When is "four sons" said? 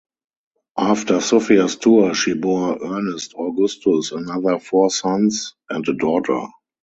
4.57-5.53